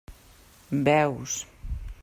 Veus. 0.87 1.33